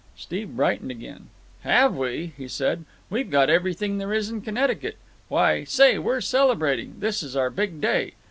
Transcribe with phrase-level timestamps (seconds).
[0.15, 1.27] Steve brightened again.
[1.61, 2.85] "Have we?" he said.
[3.11, 4.97] "We've got everything there is in Connecticut!
[5.27, 6.95] Why, say, we're celebrating.
[6.97, 8.13] This is our big day.